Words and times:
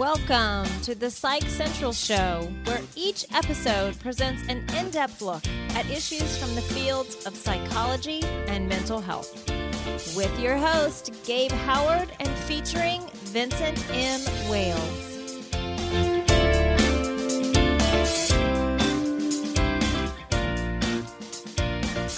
Welcome 0.00 0.64
to 0.84 0.94
the 0.94 1.10
Psych 1.10 1.42
Central 1.42 1.92
Show, 1.92 2.50
where 2.64 2.80
each 2.96 3.26
episode 3.34 4.00
presents 4.00 4.42
an 4.48 4.64
in 4.74 4.88
depth 4.88 5.20
look 5.20 5.46
at 5.76 5.84
issues 5.90 6.38
from 6.38 6.54
the 6.54 6.62
fields 6.62 7.26
of 7.26 7.36
psychology 7.36 8.22
and 8.24 8.66
mental 8.66 9.02
health. 9.02 9.46
With 10.16 10.40
your 10.40 10.56
host, 10.56 11.12
Gabe 11.26 11.52
Howard, 11.52 12.08
and 12.18 12.30
featuring 12.30 13.02
Vincent 13.24 13.84
M. 13.90 14.22
Wales. 14.50 15.09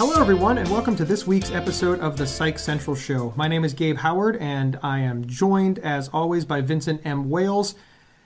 Hello, 0.05 0.21
everyone, 0.21 0.59
and 0.59 0.69
welcome 0.69 0.96
to 0.96 1.05
this 1.05 1.29
week's 1.29 1.53
episode 1.53 2.00
of 2.00 2.16
the 2.16 2.27
Psych 2.27 2.59
Central 2.59 2.96
Show. 2.96 3.32
My 3.37 3.46
name 3.46 3.64
is 3.64 3.73
Gabe 3.73 3.98
Howard, 3.98 4.36
and 4.39 4.77
I 4.82 4.98
am 4.98 5.25
joined, 5.27 5.79
as 5.79 6.09
always, 6.09 6.45
by 6.45 6.61
Vincent 6.61 7.03
M. 7.05 7.30
Wales. 7.30 7.77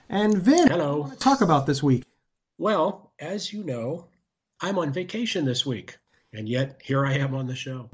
And 0.09 0.35
Vin, 0.39 0.69
Hello. 0.69 1.01
what 1.01 1.05
do 1.05 1.11
you 1.11 1.19
talk 1.19 1.41
about 1.41 1.67
this 1.67 1.83
week? 1.83 2.03
Well, 2.57 3.13
as 3.19 3.53
you 3.53 3.63
know, 3.63 4.07
I'm 4.59 4.79
on 4.79 4.91
vacation 4.91 5.45
this 5.45 5.67
week, 5.67 5.99
and 6.33 6.49
yet 6.49 6.81
here 6.83 7.05
I 7.05 7.13
am 7.13 7.35
on 7.35 7.45
the 7.45 7.55
show. 7.55 7.91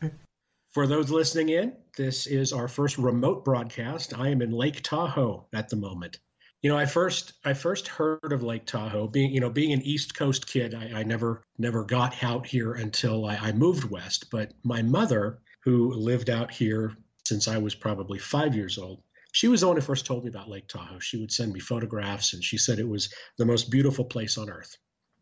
For 0.72 0.86
those 0.86 1.10
listening 1.10 1.50
in, 1.50 1.76
this 1.98 2.26
is 2.26 2.54
our 2.54 2.66
first 2.66 2.96
remote 2.96 3.44
broadcast. 3.44 4.18
I 4.18 4.30
am 4.30 4.40
in 4.40 4.52
Lake 4.52 4.80
Tahoe 4.82 5.44
at 5.52 5.68
the 5.68 5.76
moment. 5.76 6.18
You 6.62 6.70
know, 6.70 6.78
I 6.78 6.86
first 6.86 7.32
I 7.44 7.54
first 7.54 7.88
heard 7.88 8.32
of 8.32 8.44
Lake 8.44 8.66
Tahoe 8.66 9.08
being 9.08 9.32
you 9.32 9.40
know 9.40 9.50
being 9.50 9.72
an 9.72 9.82
East 9.82 10.14
Coast 10.14 10.46
kid. 10.46 10.74
I, 10.74 11.00
I 11.00 11.02
never 11.02 11.42
never 11.58 11.82
got 11.82 12.22
out 12.22 12.46
here 12.46 12.72
until 12.72 13.26
I, 13.26 13.34
I 13.34 13.52
moved 13.52 13.90
west. 13.90 14.30
But 14.30 14.52
my 14.62 14.80
mother, 14.80 15.40
who 15.64 15.92
lived 15.92 16.30
out 16.30 16.52
here 16.52 16.96
since 17.24 17.48
I 17.48 17.58
was 17.58 17.74
probably 17.74 18.20
five 18.20 18.54
years 18.54 18.78
old, 18.78 19.02
she 19.32 19.48
was 19.48 19.62
the 19.62 19.66
one 19.66 19.76
who 19.76 19.82
first 19.82 20.06
told 20.06 20.22
me 20.22 20.30
about 20.30 20.48
Lake 20.48 20.68
Tahoe. 20.68 21.00
She 21.00 21.16
would 21.16 21.32
send 21.32 21.52
me 21.52 21.58
photographs, 21.58 22.32
and 22.32 22.44
she 22.44 22.58
said 22.58 22.78
it 22.78 22.88
was 22.88 23.12
the 23.38 23.44
most 23.44 23.68
beautiful 23.68 24.04
place 24.04 24.38
on 24.38 24.48
earth. 24.48 24.76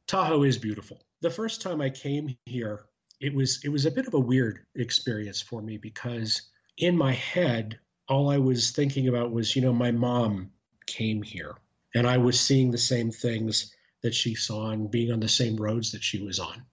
Tahoe 0.06 0.42
is 0.42 0.58
beautiful. 0.58 1.00
The 1.22 1.30
first 1.30 1.62
time 1.62 1.80
I 1.80 1.88
came 1.88 2.36
here, 2.44 2.84
it 3.18 3.32
was 3.32 3.64
it 3.64 3.70
was 3.70 3.86
a 3.86 3.90
bit 3.90 4.06
of 4.06 4.12
a 4.12 4.20
weird 4.20 4.66
experience 4.74 5.40
for 5.40 5.62
me 5.62 5.78
because 5.78 6.42
in 6.76 6.98
my 6.98 7.12
head, 7.12 7.78
all 8.08 8.28
I 8.28 8.36
was 8.36 8.72
thinking 8.72 9.08
about 9.08 9.32
was, 9.32 9.56
you 9.56 9.62
know, 9.62 9.72
my 9.72 9.90
mom 9.90 10.50
came 10.90 11.22
here, 11.22 11.54
and 11.94 12.06
I 12.06 12.18
was 12.18 12.40
seeing 12.40 12.70
the 12.70 12.78
same 12.78 13.12
things 13.12 13.74
that 14.02 14.14
she 14.14 14.34
saw 14.34 14.70
and 14.70 14.90
being 14.90 15.12
on 15.12 15.20
the 15.20 15.28
same 15.28 15.56
roads 15.56 15.92
that 15.92 16.02
she 16.02 16.22
was 16.22 16.40
on. 16.40 16.64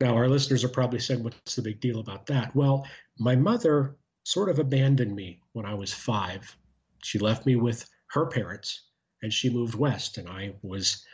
Now, 0.00 0.14
our 0.16 0.28
listeners 0.28 0.64
are 0.64 0.68
probably 0.68 0.98
saying, 0.98 1.22
what's 1.22 1.54
the 1.54 1.62
big 1.62 1.80
deal 1.80 2.00
about 2.00 2.26
that? 2.26 2.54
Well, 2.56 2.86
my 3.18 3.36
mother 3.36 3.96
sort 4.24 4.48
of 4.48 4.58
abandoned 4.58 5.14
me 5.14 5.40
when 5.52 5.66
I 5.66 5.74
was 5.74 5.92
five. 5.92 6.56
She 7.02 7.18
left 7.18 7.46
me 7.46 7.56
with 7.56 7.88
her 8.08 8.26
parents 8.26 8.88
and 9.22 9.32
she 9.32 9.50
moved 9.50 9.74
west, 9.74 10.18
and 10.18 10.28
I 10.28 10.54
was 10.62 11.04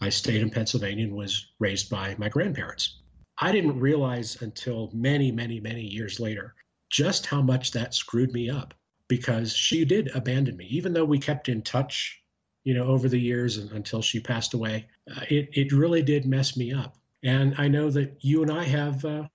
I 0.00 0.08
stayed 0.08 0.40
in 0.40 0.50
Pennsylvania 0.50 1.04
and 1.04 1.14
was 1.14 1.52
raised 1.58 1.90
by 1.90 2.16
my 2.18 2.28
grandparents. 2.28 3.00
I 3.38 3.52
didn't 3.52 3.78
realize 3.78 4.40
until 4.40 4.90
many, 4.92 5.30
many, 5.30 5.60
many 5.60 5.82
years 5.82 6.18
later 6.18 6.54
just 6.90 7.26
how 7.26 7.42
much 7.42 7.72
that 7.72 7.94
screwed 7.94 8.32
me 8.32 8.50
up 8.50 8.74
because 9.12 9.54
she 9.54 9.84
did 9.84 10.10
abandon 10.14 10.56
me, 10.56 10.64
even 10.70 10.94
though 10.94 11.04
we 11.04 11.18
kept 11.18 11.50
in 11.50 11.60
touch, 11.60 12.18
you 12.64 12.72
know, 12.72 12.86
over 12.86 13.10
the 13.10 13.20
years 13.20 13.58
and, 13.58 13.70
until 13.72 14.00
she 14.00 14.18
passed 14.18 14.54
away. 14.54 14.86
Uh, 15.14 15.20
it 15.28 15.50
it 15.52 15.70
really 15.70 16.02
did 16.02 16.24
mess 16.24 16.56
me 16.56 16.72
up, 16.72 16.96
and 17.22 17.54
I 17.58 17.68
know 17.68 17.90
that 17.90 18.16
you 18.20 18.40
and 18.40 18.50
I 18.50 18.64
have 18.64 19.04
uh, 19.04 19.28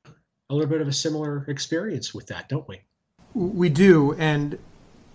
a 0.50 0.53
little 0.55 0.67
bit 0.67 0.81
of 0.81 0.88
a 0.88 0.94
similar 0.94 1.45
experience 1.48 2.11
with 2.11 2.25
that, 2.28 2.50
don't 2.50 2.67
we? 2.67 2.81
We 3.36 3.70
do, 3.70 4.14
and 4.14 4.58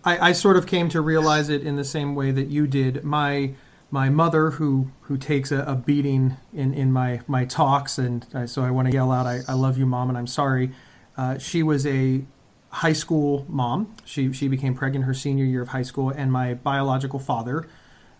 I, 0.04 0.28
I 0.28 0.32
sort 0.32 0.56
of 0.56 0.68
came 0.68 0.88
to 0.90 1.00
realize 1.00 1.48
it 1.48 1.64
in 1.64 1.74
the 1.74 1.82
same 1.84 2.14
way 2.14 2.30
that 2.30 2.46
you 2.46 2.68
did. 2.68 3.02
My 3.02 3.54
my 3.90 4.10
mother, 4.10 4.50
who 4.50 4.92
who 5.00 5.18
takes 5.18 5.50
a, 5.50 5.64
a 5.64 5.74
beating 5.74 6.36
in, 6.54 6.72
in 6.72 6.92
my 6.92 7.20
my 7.26 7.46
talks, 7.46 7.98
and 7.98 8.24
I, 8.32 8.46
so 8.46 8.62
I 8.62 8.70
want 8.70 8.86
to 8.86 8.94
yell 8.94 9.10
out, 9.10 9.26
I, 9.26 9.40
"I 9.48 9.54
love 9.54 9.76
you, 9.76 9.86
mom," 9.86 10.08
and 10.08 10.16
I'm 10.16 10.28
sorry. 10.28 10.70
Uh, 11.16 11.36
she 11.38 11.64
was 11.64 11.84
a 11.84 12.24
high 12.72 12.92
school 12.92 13.44
mom. 13.48 13.94
She 14.04 14.32
she 14.32 14.48
became 14.48 14.74
pregnant 14.74 15.04
her 15.04 15.14
senior 15.14 15.44
year 15.44 15.62
of 15.62 15.68
high 15.68 15.82
school, 15.82 16.10
and 16.10 16.32
my 16.32 16.54
biological 16.54 17.18
father, 17.18 17.68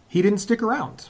he 0.09 0.23
didn't 0.23 0.39
stick 0.39 0.63
around. 0.63 1.09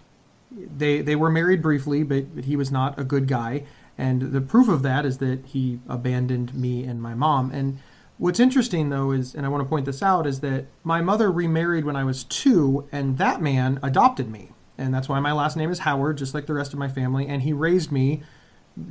They 0.50 1.02
they 1.02 1.16
were 1.16 1.30
married 1.30 1.60
briefly, 1.60 2.02
but, 2.02 2.34
but 2.34 2.44
he 2.44 2.56
was 2.56 2.70
not 2.70 2.98
a 2.98 3.04
good 3.04 3.26
guy. 3.26 3.64
And 3.98 4.32
the 4.32 4.40
proof 4.40 4.68
of 4.68 4.82
that 4.82 5.04
is 5.04 5.18
that 5.18 5.44
he 5.46 5.80
abandoned 5.88 6.54
me 6.54 6.84
and 6.84 7.02
my 7.02 7.14
mom. 7.14 7.50
And 7.50 7.78
what's 8.16 8.40
interesting 8.40 8.88
though 8.88 9.10
is, 9.10 9.34
and 9.34 9.44
I 9.44 9.48
want 9.48 9.62
to 9.62 9.68
point 9.68 9.86
this 9.86 10.02
out, 10.02 10.26
is 10.26 10.40
that 10.40 10.66
my 10.82 11.00
mother 11.00 11.30
remarried 11.30 11.84
when 11.84 11.96
I 11.96 12.04
was 12.04 12.24
two, 12.24 12.88
and 12.92 13.18
that 13.18 13.42
man 13.42 13.80
adopted 13.82 14.30
me, 14.30 14.52
and 14.78 14.94
that's 14.94 15.08
why 15.08 15.20
my 15.20 15.32
last 15.32 15.56
name 15.56 15.70
is 15.70 15.80
Howard, 15.80 16.16
just 16.16 16.32
like 16.32 16.46
the 16.46 16.54
rest 16.54 16.72
of 16.72 16.78
my 16.78 16.88
family. 16.88 17.26
And 17.26 17.42
he 17.42 17.52
raised 17.52 17.90
me 17.90 18.22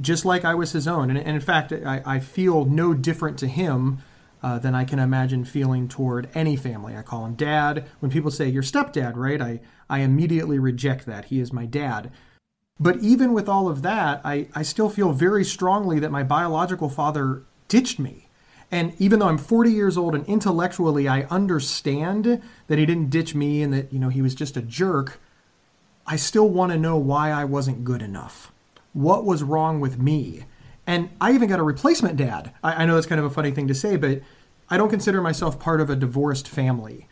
just 0.02 0.26
like 0.26 0.46
I 0.46 0.56
was 0.56 0.74
his 0.74 0.88
own. 0.88 1.10
And, 1.10 1.18
and 1.18 1.36
in 1.36 1.42
fact, 1.42 1.72
I, 1.72 2.02
I 2.06 2.20
feel 2.20 2.66
no 2.66 2.94
different 2.94 3.40
to 3.40 3.48
him 3.48 4.04
uh, 4.44 4.60
than 4.60 4.76
I 4.76 4.86
can 4.86 5.00
imagine 5.00 5.46
feeling 5.46 5.88
toward 5.88 6.30
any 6.34 6.56
family. 6.56 6.96
I 6.96 7.02
call 7.02 7.26
him 7.26 7.36
dad. 7.36 7.88
When 8.00 8.12
people 8.12 8.32
say 8.32 8.50
your 8.50 8.64
stepdad, 8.64 9.16
right? 9.16 9.42
I, 9.42 9.60
I 9.90 10.00
immediately 10.00 10.60
reject 10.60 11.06
that. 11.06 11.26
He 11.26 11.40
is 11.40 11.54
my 11.54 11.66
dad. 11.66 12.12
But 12.80 12.98
even 12.98 13.34
with 13.34 13.48
all 13.48 13.68
of 13.68 13.84
that, 13.84 14.22
I, 14.24 14.48
I 14.56 14.64
still 14.64 14.90
feel 14.90 15.14
very 15.14 15.44
strongly 15.44 16.00
that 16.00 16.12
my 16.12 16.24
biological 16.24 16.90
father 16.90 17.44
ditched 17.68 18.00
me. 18.00 18.28
And 18.72 18.94
even 18.98 19.20
though 19.20 19.28
I'm 19.28 19.38
40 19.38 19.72
years 19.72 19.98
old 19.98 20.16
and 20.16 20.26
intellectually 20.26 21.08
I 21.08 21.24
understand 21.24 22.42
that 22.68 22.80
he 22.80 22.86
didn't 22.86 23.10
ditch 23.10 23.36
me 23.36 23.62
and 23.62 23.74
that, 23.74 23.94
you 23.94 24.00
know, 24.00 24.10
he 24.10 24.22
was 24.22 24.34
just 24.34 24.58
a 24.58 24.62
jerk, 24.62 25.20
I 26.08 26.16
still 26.16 26.50
want 26.50 26.72
to 26.72 26.78
know 26.78 26.98
why 26.98 27.32
I 27.32 27.44
wasn't 27.44 27.84
good 27.84 28.02
enough. 28.02 28.52
What 28.94 29.26
was 29.26 29.44
wrong 29.44 29.80
with 29.80 30.00
me? 30.00 30.46
And 30.92 31.10
I 31.22 31.32
even 31.32 31.48
got 31.48 31.58
a 31.58 31.64
replacement 31.64 32.18
dad. 32.18 32.52
I, 32.62 32.84
I 32.84 32.86
know 32.86 32.96
that's 32.96 33.08
kind 33.08 33.18
of 33.18 33.24
a 33.24 33.30
funny 33.30 33.52
thing 33.52 33.70
to 33.70 33.74
say, 33.74 33.96
but 33.96 34.20
I 34.70 34.76
don't 34.76 34.90
consider 34.90 35.22
myself 35.22 35.58
part 35.58 35.80
of 35.80 35.90
a 35.90 35.96
divorced 35.96 36.50
family. 36.50 37.08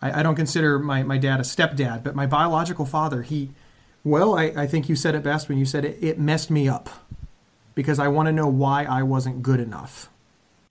I, 0.00 0.20
I 0.20 0.22
don't 0.22 0.36
consider 0.36 0.78
my, 0.78 1.02
my 1.02 1.18
dad 1.18 1.40
a 1.40 1.42
stepdad, 1.42 2.04
but 2.04 2.14
my 2.14 2.26
biological 2.26 2.86
father, 2.86 3.22
he, 3.22 3.50
well, 4.04 4.38
I, 4.38 4.52
I 4.56 4.66
think 4.68 4.88
you 4.88 4.94
said 4.94 5.16
it 5.16 5.24
best 5.24 5.48
when 5.48 5.58
you 5.58 5.64
said 5.64 5.84
it, 5.84 5.98
it 6.00 6.16
messed 6.16 6.48
me 6.48 6.68
up 6.68 6.88
because 7.74 7.98
I 7.98 8.06
want 8.06 8.28
to 8.28 8.32
know 8.32 8.46
why 8.46 8.84
I 8.84 9.02
wasn't 9.02 9.42
good 9.42 9.58
enough. 9.58 10.10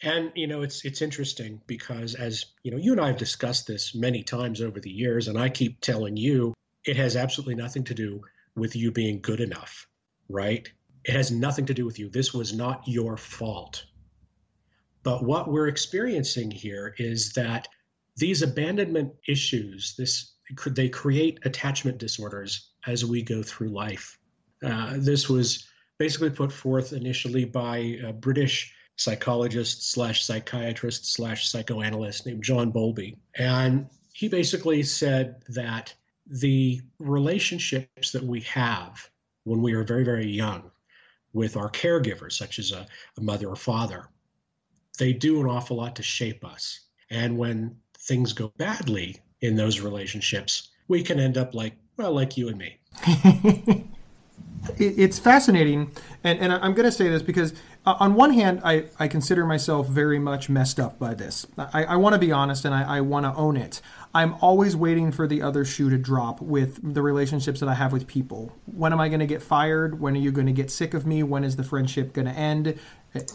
And 0.02 0.32
you 0.34 0.48
know, 0.48 0.62
it's 0.62 0.86
it's 0.86 1.02
interesting 1.02 1.60
because 1.68 2.16
as 2.16 2.46
you 2.64 2.72
know, 2.72 2.78
you 2.78 2.94
and 2.94 3.02
I 3.02 3.08
have 3.08 3.18
discussed 3.18 3.68
this 3.68 3.94
many 3.94 4.24
times 4.24 4.62
over 4.62 4.80
the 4.80 4.90
years, 4.90 5.28
and 5.28 5.38
I 5.38 5.50
keep 5.50 5.82
telling 5.82 6.16
you 6.16 6.54
it 6.86 6.96
has 6.96 7.18
absolutely 7.18 7.56
nothing 7.56 7.84
to 7.86 7.94
do 7.94 8.22
with 8.56 8.76
you 8.76 8.92
being 8.92 9.20
good 9.22 9.40
enough, 9.42 9.88
right? 10.30 10.70
It 11.06 11.16
has 11.16 11.32
nothing 11.32 11.66
to 11.66 11.74
do 11.74 11.86
with 11.86 12.00
you. 12.00 12.10
This 12.10 12.34
was 12.34 12.54
not 12.54 12.88
your 12.88 13.18
fault. 13.18 13.86
But 15.04 15.24
what 15.24 15.52
we're 15.52 15.68
experiencing 15.68 16.50
here 16.50 16.96
is 16.98 17.34
that 17.34 17.68
these 18.16 18.42
abandonment 18.42 19.14
issues, 19.28 19.96
this 19.98 20.32
they 20.68 20.90
create 20.90 21.40
attachment 21.46 21.98
disorders 21.98 22.70
as 22.86 23.06
we 23.06 23.22
go 23.22 23.42
through 23.44 23.70
life. 23.70 24.18
Uh, 24.64 24.94
this 24.98 25.30
was 25.30 25.68
basically 25.98 26.30
put 26.30 26.52
forth 26.52 26.94
initially 26.94 27.46
by 27.46 27.98
a 28.04 28.14
British 28.14 28.74
psychologist 28.98 29.92
slash 29.92 30.24
psychiatrist 30.24 31.12
slash 31.12 31.48
psychoanalyst 31.48 32.26
named 32.26 32.44
John 32.44 32.72
Bowlby, 32.72 33.18
and 33.36 33.88
he 34.14 34.28
basically 34.28 34.84
said 34.84 35.42
that 35.50 35.94
the 36.28 36.82
relationships 37.00 38.12
that 38.12 38.24
we 38.24 38.42
have 38.42 39.10
when 39.44 39.62
we 39.62 39.74
are 39.74 39.84
very 39.84 40.04
very 40.04 40.28
young 40.28 40.72
with 41.34 41.58
our 41.58 41.70
caregivers, 41.70 42.34
such 42.34 42.60
as 42.60 42.72
a, 42.72 42.86
a 43.18 43.22
mother 43.22 43.48
or 43.48 43.56
father, 43.56 44.08
they 44.98 45.14
do 45.14 45.42
an 45.42 45.48
awful 45.48 45.78
lot 45.78 45.96
to 45.96 46.04
shape 46.04 46.46
us. 46.46 46.80
And 47.10 47.38
when 47.38 47.76
things 47.98 48.34
go 48.34 48.52
badly 48.58 49.18
in 49.42 49.56
those 49.56 49.80
relationships, 49.80 50.70
we 50.88 51.04
can 51.04 51.20
end 51.20 51.38
up 51.38 51.54
like, 51.54 51.74
well, 51.98 52.14
like 52.14 52.38
you 52.38 52.50
and 52.50 52.58
me. 52.58 52.80
it's 54.78 55.20
fascinating, 55.20 55.92
and, 56.24 56.40
and 56.40 56.54
I'm 56.54 56.74
going 56.74 56.86
to 56.86 56.92
say 56.92 57.10
this 57.10 57.22
because, 57.22 57.54
uh, 57.86 57.96
on 58.00 58.16
one 58.16 58.32
hand, 58.32 58.62
I, 58.64 58.86
I 58.98 59.08
consider 59.08 59.46
myself 59.46 59.88
very 59.88 60.18
much 60.18 60.48
messed 60.48 60.80
up 60.80 60.98
by 61.00 61.14
this. 61.14 61.46
I, 61.58 61.84
I 61.84 61.96
want 61.98 62.14
to 62.14 62.20
be 62.20 62.32
honest 62.32 62.64
and 62.64 62.74
I, 62.74 62.98
I 62.98 63.02
want 63.02 63.26
to 63.26 63.34
own 63.34 63.58
it. 63.58 63.82
I'm 64.14 64.36
always 64.36 64.76
waiting 64.76 65.12
for 65.12 65.28
the 65.28 65.42
other 65.42 65.66
shoe 65.66 65.90
to 65.90 65.98
drop 65.98 66.40
with 66.42 66.80
the 66.94 67.02
relationships 67.02 67.60
that 67.60 67.68
I 67.68 67.74
have 67.74 67.92
with 67.92 68.08
people. 68.08 68.54
When 68.66 68.94
am 68.94 69.02
I 69.02 69.10
going 69.10 69.20
to 69.20 69.26
get 69.26 69.42
fired? 69.42 70.00
When 70.00 70.16
are 70.16 70.20
you 70.20 70.32
going 70.32 70.48
to 70.48 70.54
get 70.54 70.72
sick 70.72 70.94
of 70.94 71.06
me? 71.06 71.24
When 71.24 71.44
is 71.44 71.58
the 71.58 71.64
friendship 71.64 72.14
going 72.14 72.28
to 72.28 72.34
end? 72.34 72.80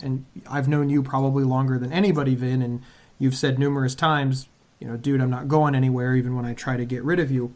And 0.02 0.24
I've 0.48 0.68
known 0.68 0.88
you 0.88 1.02
probably 1.02 1.44
longer 1.44 1.78
than 1.78 1.92
anybody, 1.92 2.34
Vin, 2.34 2.62
and 2.62 2.82
you've 3.18 3.36
said 3.36 3.58
numerous 3.58 3.94
times, 3.94 4.48
you 4.80 4.86
know, 4.86 4.96
dude, 4.96 5.20
I'm 5.20 5.30
not 5.30 5.48
going 5.48 5.74
anywhere, 5.74 6.14
even 6.16 6.36
when 6.36 6.46
I 6.46 6.54
try 6.54 6.76
to 6.76 6.84
get 6.84 7.02
rid 7.04 7.18
of 7.18 7.30
you. 7.30 7.52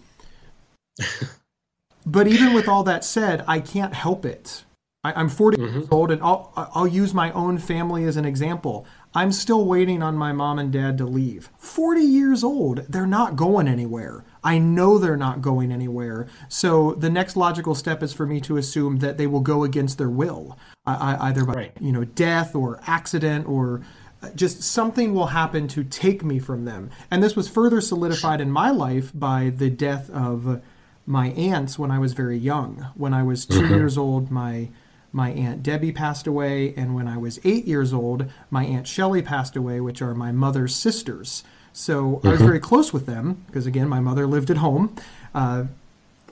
but 2.07 2.27
even 2.27 2.53
with 2.53 2.69
all 2.69 2.83
that 2.83 3.05
said, 3.05 3.45
I 3.49 3.61
can't 3.61 3.95
help 3.95 4.27
it. 4.27 4.65
I, 5.05 5.21
am 5.21 5.29
40 5.29 5.57
mm-hmm. 5.57 5.75
years 5.75 5.89
old, 5.91 6.13
and 6.13 6.23
I'll 6.23 6.53
I'll 6.57 6.87
use 6.87 7.13
my 7.13 7.33
own 7.33 7.59
family 7.59 8.05
as 8.05 8.17
an 8.17 8.25
example. 8.25 8.87
I'm 9.15 9.33
still 9.33 9.65
waiting 9.65 10.01
on 10.01 10.17
my 10.17 10.33
mom 10.33 10.61
and 10.61 10.73
dad 10.73 10.97
to 10.99 11.07
leave. 11.07 11.51
40 11.59 12.01
years 12.01 12.45
old, 12.45 12.87
they're 12.89 13.05
not 13.05 13.35
going 13.35 13.67
anywhere. 13.67 14.25
I 14.45 14.59
know 14.59 14.99
they're 14.99 15.17
not 15.17 15.43
going 15.43 15.73
anywhere. 15.73 16.29
So 16.49 16.95
the 16.95 17.11
next 17.11 17.37
logical 17.37 17.75
step 17.75 18.01
is 18.03 18.13
for 18.13 18.27
me 18.27 18.41
to 18.43 18.59
assume 18.59 18.99
that 18.99 19.19
they 19.19 19.27
will 19.27 19.41
go 19.41 19.65
against 19.65 19.99
their 19.99 20.09
will, 20.09 20.57
either 20.87 21.45
by 21.45 21.53
right. 21.53 21.73
you 21.81 21.91
know 21.91 22.05
death 22.05 22.55
or 22.55 22.81
accident 22.87 23.49
or 23.49 23.83
uh, 24.23 24.31
just 24.37 24.63
something 24.63 25.15
will 25.15 25.27
happen 25.27 25.67
to 25.67 25.83
take 25.83 26.23
me 26.23 26.39
from 26.39 26.65
them. 26.65 26.91
And 27.11 27.25
this 27.25 27.35
was 27.35 27.49
further 27.49 27.81
solidified 27.81 28.41
in 28.41 28.53
my 28.53 28.71
life 28.71 29.11
by 29.13 29.51
the 29.51 29.69
death 29.69 30.09
of 30.11 30.63
my 31.07 31.31
aunts 31.31 31.77
when 31.77 31.91
I 31.91 31.99
was 31.99 32.13
very 32.13 32.39
young. 32.39 32.87
When 32.95 33.13
I 33.13 33.25
was 33.25 33.47
2 33.47 33.55
mm-hmm. 33.55 33.75
years 33.75 33.99
old, 33.99 34.31
my 34.31 34.69
my 35.13 35.31
aunt 35.31 35.63
Debbie 35.63 35.93
passed 35.93 36.27
away, 36.27 36.75
and 36.77 36.95
when 36.95 37.07
I 37.07 37.19
was 37.19 37.39
eight 37.45 37.67
years 37.67 37.93
old, 37.93 38.27
my 38.51 38.65
aunt 38.65 38.87
Shelley 38.87 39.23
passed 39.23 39.57
away, 39.57 39.81
which 39.81 40.01
are 40.01 40.15
my 40.15 40.33
mother's 40.33 40.75
sisters. 40.75 41.45
So 41.73 42.03
mm-hmm. 42.03 42.27
I 42.27 42.31
was 42.31 42.39
mm-hmm. 42.39 42.49
very 42.49 42.61
close 42.61 42.93
with 42.93 43.07
them 43.07 43.45
because, 43.47 43.67
again, 43.67 43.89
my 43.89 44.01
mother 44.01 44.27
lived 44.27 44.51
at 44.51 44.59
home, 44.59 44.97
uh, 45.35 45.65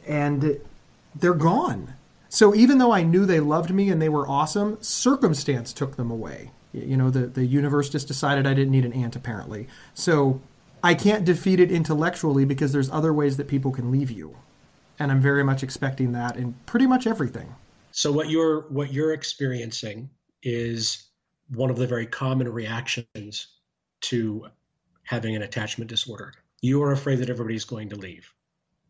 and 0.07 0.61
they're 1.15 1.35
gone. 1.35 1.95
So 2.29 2.55
even 2.55 2.79
though 2.79 2.93
I 2.93 3.03
knew 3.03 3.27
they 3.27 3.41
loved 3.41 3.71
me 3.71 3.91
and 3.91 4.01
they 4.01 4.09
were 4.09 4.27
awesome, 4.27 4.79
circumstance 4.81 5.73
took 5.73 5.97
them 5.97 6.11
away. 6.11 6.53
You 6.73 6.97
know, 6.97 7.11
the, 7.11 7.27
the 7.27 7.45
universe 7.45 7.91
just 7.91 8.07
decided 8.07 8.47
I 8.47 8.55
didn't 8.55 8.71
need 8.71 8.85
an 8.85 8.93
aunt, 8.93 9.17
apparently. 9.17 9.67
So 9.95 10.41
I 10.83 10.95
can't 10.95 11.25
defeat 11.25 11.59
it 11.59 11.73
intellectually 11.73 12.45
because 12.45 12.73
there's 12.73 12.89
other 12.91 13.13
ways 13.13 13.37
that 13.37 13.49
people 13.49 13.73
can 13.73 13.91
leave 13.91 14.11
you. 14.11 14.37
And 14.99 15.11
I'm 15.11 15.21
very 15.21 15.43
much 15.43 15.65
expecting 15.65 16.13
that 16.13 16.37
in 16.37 16.55
pretty 16.67 16.87
much 16.87 17.07
everything. 17.07 17.57
So 17.93 18.13
what 18.13 18.31
you're 18.31 18.69
what 18.69 18.93
you're 18.93 19.13
experiencing 19.13 20.11
is 20.43 21.09
one 21.49 21.71
of 21.71 21.77
the 21.77 21.87
very 21.87 22.07
common 22.07 22.49
reactions 22.49 23.49
to 24.03 24.47
having 25.05 25.35
an 25.35 25.43
attachment 25.43 25.91
disorder. 25.91 26.33
You 26.63 26.83
are 26.83 26.93
afraid 26.93 27.19
that 27.19 27.31
everybody's 27.31 27.65
going 27.65 27.89
to 27.91 27.97
leave. 27.97 28.33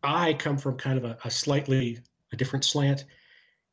I 0.02 0.35
come 0.35 0.58
from 0.58 0.76
kind 0.76 0.99
of 0.99 1.05
a, 1.05 1.17
a 1.25 1.31
slightly 1.31 1.99
a 2.32 2.37
different 2.37 2.64
slant. 2.64 3.05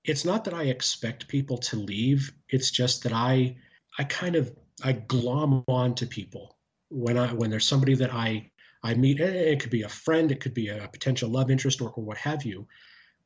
It's 0.05 0.23
not 0.23 0.45
that 0.45 0.53
I 0.53 0.63
expect 0.63 1.27
people 1.27 1.57
to 1.57 1.75
leave. 1.75 2.31
It's 2.49 2.71
just 2.71 3.03
that 3.03 3.13
I 3.13 3.57
I 3.97 4.03
kind 4.05 4.35
of 4.35 4.55
I 4.83 4.93
glom 4.93 5.63
on 5.67 5.95
to 5.95 6.05
people 6.05 6.57
when 6.89 7.17
I 7.17 7.33
when 7.33 7.49
there's 7.49 7.67
somebody 7.67 7.95
that 7.95 8.13
I 8.13 8.49
I 8.83 8.93
meet. 8.93 9.19
It 9.19 9.59
could 9.59 9.71
be 9.71 9.81
a 9.81 9.89
friend, 9.89 10.31
it 10.31 10.39
could 10.39 10.53
be 10.53 10.69
a 10.69 10.87
potential 10.87 11.29
love 11.29 11.51
interest, 11.51 11.81
or, 11.81 11.89
or 11.89 12.03
what 12.03 12.17
have 12.17 12.43
you. 12.43 12.67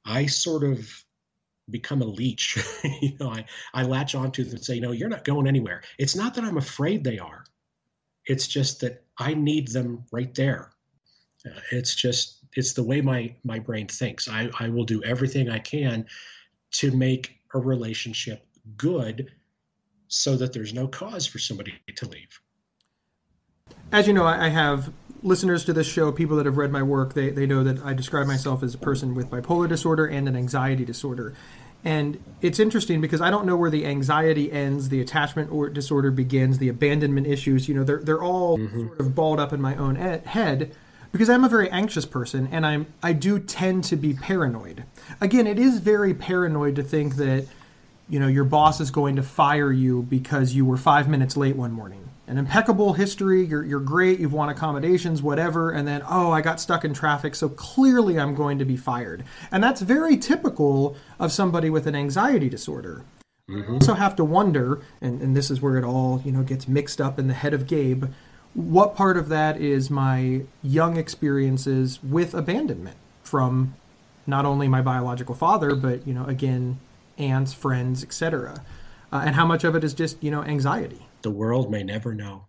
I 0.05 0.25
sort 0.25 0.63
of 0.63 0.89
become 1.71 2.01
a 2.01 2.05
leech. 2.05 2.57
you 3.01 3.17
know, 3.19 3.29
I, 3.29 3.45
I 3.73 3.83
latch 3.83 4.15
onto 4.15 4.43
them 4.43 4.55
and 4.55 4.63
say, 4.63 4.79
no, 4.79 4.91
you're 4.91 5.09
not 5.09 5.23
going 5.23 5.47
anywhere. 5.47 5.81
It's 5.97 6.15
not 6.15 6.33
that 6.35 6.43
I'm 6.43 6.57
afraid 6.57 7.03
they 7.03 7.19
are. 7.19 7.43
It's 8.25 8.47
just 8.47 8.81
that 8.81 9.03
I 9.17 9.33
need 9.33 9.69
them 9.69 10.03
right 10.11 10.33
there. 10.35 10.71
Uh, 11.45 11.59
it's 11.71 11.95
just 11.95 12.37
it's 12.55 12.73
the 12.73 12.83
way 12.83 13.01
my 13.01 13.33
my 13.43 13.57
brain 13.57 13.87
thinks. 13.87 14.27
I, 14.27 14.49
I 14.59 14.69
will 14.69 14.85
do 14.85 15.03
everything 15.03 15.49
I 15.49 15.59
can 15.59 16.05
to 16.71 16.91
make 16.91 17.39
a 17.53 17.59
relationship 17.59 18.45
good 18.77 19.31
so 20.07 20.35
that 20.35 20.53
there's 20.53 20.73
no 20.73 20.87
cause 20.87 21.25
for 21.25 21.39
somebody 21.39 21.73
to 21.95 22.07
leave. 22.07 22.39
As 23.91 24.07
you 24.07 24.13
know, 24.13 24.25
I 24.25 24.49
have 24.49 24.91
listeners 25.23 25.65
to 25.65 25.73
this 25.73 25.87
show, 25.87 26.11
people 26.11 26.37
that 26.37 26.45
have 26.45 26.57
read 26.57 26.71
my 26.71 26.83
work, 26.83 27.13
they, 27.13 27.29
they 27.29 27.45
know 27.45 27.63
that 27.63 27.83
I 27.83 27.93
describe 27.93 28.27
myself 28.27 28.63
as 28.63 28.73
a 28.73 28.77
person 28.77 29.13
with 29.15 29.29
bipolar 29.29 29.67
disorder 29.67 30.05
and 30.05 30.27
an 30.27 30.35
anxiety 30.35 30.85
disorder. 30.85 31.33
And 31.83 32.23
it's 32.41 32.59
interesting 32.59 33.01
because 33.01 33.21
I 33.21 33.29
don't 33.29 33.45
know 33.45 33.55
where 33.55 33.71
the 33.71 33.85
anxiety 33.85 34.51
ends, 34.51 34.89
the 34.89 35.01
attachment 35.01 35.51
or 35.51 35.69
disorder 35.69 36.11
begins, 36.11 36.59
the 36.59 36.69
abandonment 36.69 37.27
issues. 37.27 37.67
You 37.67 37.75
know, 37.75 37.83
they're 37.83 38.03
they're 38.03 38.21
all 38.21 38.57
mm-hmm. 38.57 38.87
sort 38.87 38.99
of 38.99 39.15
balled 39.15 39.39
up 39.39 39.51
in 39.51 39.61
my 39.61 39.75
own 39.75 39.95
head 39.95 40.75
because 41.11 41.29
I'm 41.29 41.43
a 41.43 41.49
very 41.49 41.69
anxious 41.69 42.05
person 42.05 42.47
and 42.51 42.65
I'm 42.65 42.87
I 43.01 43.13
do 43.13 43.39
tend 43.39 43.83
to 43.85 43.95
be 43.95 44.13
paranoid. 44.13 44.83
Again, 45.19 45.47
it 45.47 45.57
is 45.57 45.79
very 45.79 46.13
paranoid 46.13 46.75
to 46.75 46.83
think 46.83 47.15
that 47.15 47.47
you 48.07 48.19
know 48.19 48.27
your 48.27 48.43
boss 48.43 48.79
is 48.79 48.91
going 48.91 49.15
to 49.15 49.23
fire 49.23 49.71
you 49.71 50.03
because 50.03 50.53
you 50.53 50.65
were 50.65 50.77
5 50.77 51.09
minutes 51.09 51.35
late 51.35 51.55
one 51.55 51.71
morning 51.71 52.10
an 52.27 52.37
impeccable 52.37 52.93
history, 52.93 53.45
you're, 53.45 53.63
you're 53.65 53.79
great, 53.79 54.19
you've 54.19 54.33
won 54.33 54.49
accommodations, 54.49 55.21
whatever, 55.21 55.71
and 55.71 55.87
then, 55.87 56.01
oh, 56.09 56.31
I 56.31 56.41
got 56.41 56.59
stuck 56.59 56.85
in 56.85 56.93
traffic, 56.93 57.35
so 57.35 57.49
clearly 57.49 58.19
I'm 58.19 58.35
going 58.35 58.59
to 58.59 58.65
be 58.65 58.77
fired. 58.77 59.23
And 59.51 59.63
that's 59.63 59.81
very 59.81 60.17
typical 60.17 60.95
of 61.19 61.31
somebody 61.31 61.69
with 61.69 61.87
an 61.87 61.95
anxiety 61.95 62.49
disorder. 62.49 63.03
Mm-hmm. 63.49 63.73
also 63.73 63.95
have 63.95 64.15
to 64.15 64.23
wonder, 64.23 64.81
and, 65.01 65.21
and 65.21 65.35
this 65.35 65.51
is 65.51 65.61
where 65.61 65.77
it 65.77 65.83
all, 65.83 66.21
you 66.23 66.31
know, 66.31 66.41
gets 66.41 66.69
mixed 66.69 67.01
up 67.01 67.19
in 67.19 67.27
the 67.27 67.33
head 67.33 67.53
of 67.53 67.67
Gabe, 67.67 68.05
what 68.53 68.95
part 68.95 69.17
of 69.17 69.27
that 69.29 69.59
is 69.59 69.89
my 69.89 70.43
young 70.63 70.95
experiences 70.95 71.99
with 72.01 72.33
abandonment 72.33 72.97
from 73.23 73.75
not 74.25 74.45
only 74.45 74.69
my 74.69 74.81
biological 74.81 75.35
father, 75.35 75.75
but, 75.75 76.07
you 76.07 76.13
know, 76.13 76.25
again, 76.25 76.79
aunts, 77.17 77.53
friends, 77.53 78.03
etc. 78.03 78.63
Uh, 79.11 79.23
and 79.25 79.35
how 79.35 79.45
much 79.45 79.65
of 79.65 79.75
it 79.75 79.83
is 79.83 79.93
just, 79.93 80.21
you 80.23 80.31
know, 80.31 80.43
anxiety 80.43 81.07
the 81.23 81.31
world 81.31 81.71
may 81.71 81.83
never 81.83 82.13
know. 82.13 82.45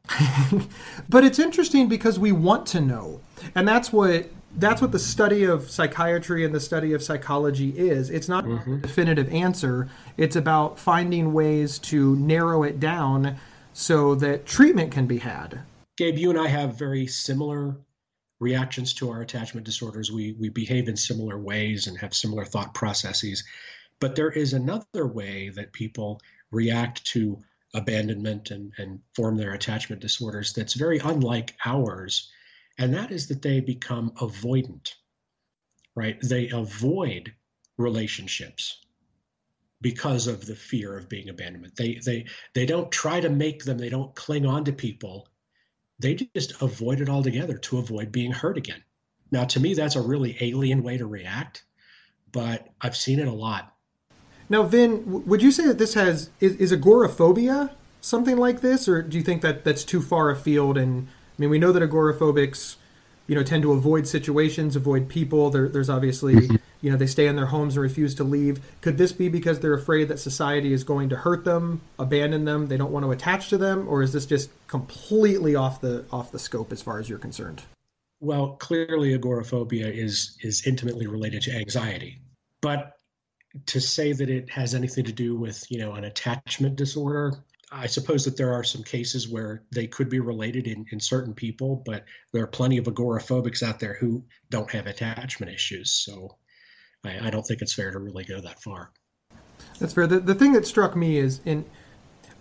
but 1.08 1.24
it's 1.24 1.38
interesting 1.38 1.88
because 1.88 2.18
we 2.18 2.32
want 2.32 2.66
to 2.68 2.80
know. 2.80 3.20
And 3.54 3.66
that's 3.66 3.92
what 3.92 4.28
that's 4.56 4.82
what 4.82 4.92
the 4.92 4.98
study 4.98 5.44
of 5.44 5.70
psychiatry 5.70 6.44
and 6.44 6.54
the 6.54 6.60
study 6.60 6.92
of 6.92 7.02
psychology 7.02 7.70
is. 7.70 8.10
It's 8.10 8.28
not 8.28 8.44
mm-hmm. 8.44 8.74
a 8.74 8.78
definitive 8.78 9.32
answer. 9.32 9.88
It's 10.16 10.36
about 10.36 10.78
finding 10.78 11.32
ways 11.32 11.78
to 11.80 12.16
narrow 12.16 12.62
it 12.62 12.78
down 12.78 13.36
so 13.72 14.14
that 14.16 14.44
treatment 14.44 14.92
can 14.92 15.06
be 15.06 15.18
had. 15.18 15.60
Gabe, 15.96 16.18
you 16.18 16.30
and 16.30 16.38
I 16.38 16.48
have 16.48 16.78
very 16.78 17.06
similar 17.06 17.76
reactions 18.40 18.92
to 18.94 19.08
our 19.10 19.22
attachment 19.22 19.64
disorders. 19.64 20.10
We 20.10 20.32
we 20.32 20.48
behave 20.48 20.88
in 20.88 20.96
similar 20.96 21.38
ways 21.38 21.86
and 21.86 21.96
have 21.98 22.14
similar 22.14 22.44
thought 22.44 22.74
processes. 22.74 23.44
But 24.00 24.16
there 24.16 24.30
is 24.30 24.52
another 24.52 25.06
way 25.06 25.50
that 25.50 25.72
people 25.72 26.20
react 26.50 27.04
to 27.06 27.38
abandonment 27.74 28.50
and, 28.50 28.72
and 28.78 29.00
form 29.14 29.36
their 29.36 29.54
attachment 29.54 30.02
disorders 30.02 30.52
that's 30.52 30.74
very 30.74 30.98
unlike 30.98 31.54
ours. 31.64 32.30
And 32.78 32.94
that 32.94 33.10
is 33.10 33.28
that 33.28 33.42
they 33.42 33.60
become 33.60 34.10
avoidant, 34.12 34.94
right? 35.94 36.18
They 36.22 36.48
avoid 36.48 37.32
relationships 37.76 38.78
because 39.80 40.26
of 40.26 40.46
the 40.46 40.54
fear 40.54 40.96
of 40.96 41.08
being 41.08 41.28
abandonment. 41.28 41.76
They 41.76 42.00
they 42.04 42.26
they 42.54 42.66
don't 42.66 42.90
try 42.90 43.20
to 43.20 43.28
make 43.28 43.64
them, 43.64 43.78
they 43.78 43.88
don't 43.88 44.14
cling 44.14 44.46
on 44.46 44.64
to 44.64 44.72
people. 44.72 45.28
They 45.98 46.14
just 46.14 46.62
avoid 46.62 47.00
it 47.00 47.08
altogether 47.08 47.58
to 47.58 47.78
avoid 47.78 48.12
being 48.12 48.32
hurt 48.32 48.56
again. 48.56 48.82
Now 49.30 49.44
to 49.44 49.60
me 49.60 49.74
that's 49.74 49.96
a 49.96 50.02
really 50.02 50.36
alien 50.40 50.82
way 50.82 50.98
to 50.98 51.06
react, 51.06 51.64
but 52.30 52.68
I've 52.80 52.96
seen 52.96 53.18
it 53.18 53.28
a 53.28 53.32
lot 53.32 53.71
now, 54.52 54.62
Vin, 54.64 55.24
would 55.24 55.42
you 55.42 55.50
say 55.50 55.66
that 55.66 55.78
this 55.78 55.94
has 55.94 56.28
is, 56.38 56.56
is 56.56 56.72
agoraphobia 56.72 57.74
something 58.02 58.36
like 58.36 58.60
this, 58.60 58.86
or 58.86 59.00
do 59.00 59.16
you 59.16 59.24
think 59.24 59.40
that 59.40 59.64
that's 59.64 59.82
too 59.82 60.02
far 60.02 60.28
afield? 60.28 60.76
And 60.76 61.08
I 61.08 61.34
mean, 61.38 61.48
we 61.48 61.58
know 61.58 61.72
that 61.72 61.82
agoraphobics, 61.82 62.76
you 63.26 63.34
know, 63.34 63.42
tend 63.42 63.62
to 63.62 63.72
avoid 63.72 64.06
situations, 64.06 64.76
avoid 64.76 65.08
people. 65.08 65.48
There, 65.48 65.70
there's 65.70 65.88
obviously, 65.88 66.34
mm-hmm. 66.34 66.56
you 66.82 66.90
know, 66.90 66.98
they 66.98 67.06
stay 67.06 67.28
in 67.28 67.36
their 67.36 67.46
homes 67.46 67.76
and 67.76 67.82
refuse 67.82 68.14
to 68.16 68.24
leave. 68.24 68.60
Could 68.82 68.98
this 68.98 69.12
be 69.12 69.30
because 69.30 69.60
they're 69.60 69.72
afraid 69.72 70.08
that 70.08 70.18
society 70.18 70.74
is 70.74 70.84
going 70.84 71.08
to 71.08 71.16
hurt 71.16 71.44
them, 71.44 71.80
abandon 71.98 72.44
them, 72.44 72.66
they 72.66 72.76
don't 72.76 72.92
want 72.92 73.06
to 73.06 73.10
attach 73.10 73.48
to 73.48 73.56
them, 73.56 73.88
or 73.88 74.02
is 74.02 74.12
this 74.12 74.26
just 74.26 74.50
completely 74.66 75.56
off 75.56 75.80
the 75.80 76.04
off 76.12 76.30
the 76.30 76.38
scope 76.38 76.72
as 76.72 76.82
far 76.82 76.98
as 76.98 77.08
you're 77.08 77.18
concerned? 77.18 77.62
Well, 78.20 78.56
clearly, 78.56 79.14
agoraphobia 79.14 79.88
is 79.88 80.36
is 80.42 80.66
intimately 80.66 81.06
related 81.06 81.40
to 81.42 81.52
anxiety, 81.56 82.20
but 82.60 82.98
to 83.66 83.80
say 83.80 84.12
that 84.12 84.30
it 84.30 84.50
has 84.50 84.74
anything 84.74 85.04
to 85.04 85.12
do 85.12 85.36
with 85.36 85.64
you 85.70 85.78
know 85.78 85.92
an 85.92 86.04
attachment 86.04 86.76
disorder 86.76 87.32
i 87.70 87.86
suppose 87.86 88.24
that 88.24 88.36
there 88.36 88.52
are 88.52 88.64
some 88.64 88.82
cases 88.82 89.28
where 89.28 89.62
they 89.70 89.86
could 89.86 90.08
be 90.08 90.20
related 90.20 90.66
in, 90.66 90.86
in 90.90 91.00
certain 91.00 91.34
people 91.34 91.82
but 91.84 92.04
there 92.32 92.42
are 92.42 92.48
plenty 92.48 92.78
of 92.78 92.86
agoraphobics 92.86 93.62
out 93.62 93.78
there 93.78 93.94
who 93.94 94.24
don't 94.50 94.70
have 94.70 94.86
attachment 94.86 95.52
issues 95.52 95.92
so 95.92 96.36
i, 97.04 97.26
I 97.26 97.30
don't 97.30 97.42
think 97.42 97.62
it's 97.62 97.74
fair 97.74 97.90
to 97.90 97.98
really 97.98 98.24
go 98.24 98.40
that 98.40 98.62
far 98.62 98.90
that's 99.78 99.94
fair 99.94 100.06
the, 100.06 100.20
the 100.20 100.34
thing 100.34 100.52
that 100.52 100.66
struck 100.66 100.96
me 100.96 101.18
is 101.18 101.40
in 101.44 101.64